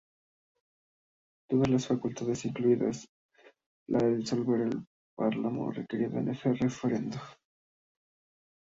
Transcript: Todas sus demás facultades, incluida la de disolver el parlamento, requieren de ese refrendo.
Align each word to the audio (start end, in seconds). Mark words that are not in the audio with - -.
Todas 1.47 1.59
sus 1.67 1.71
demás 1.73 1.87
facultades, 1.87 2.45
incluida 2.45 2.89
la 3.87 3.99
de 3.99 4.15
disolver 4.17 4.61
el 4.61 4.83
parlamento, 5.15 5.73
requieren 5.73 6.25
de 6.25 6.31
ese 6.31 6.51
refrendo. 6.53 7.19